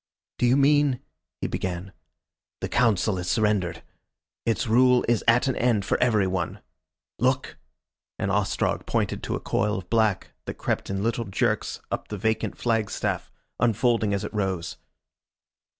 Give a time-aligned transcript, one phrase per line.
[0.39, 0.99] "Do you mean?"
[1.41, 1.93] he began.
[2.61, 3.83] "The Council has surrendered.
[4.47, 6.61] Its rule is at an end for evermore."
[7.19, 7.59] "Look!"
[8.17, 12.17] and Ostrog pointed to a coil of black that crept in little jerks up the
[12.17, 14.77] vacant flagstaff, unfolding as it rose.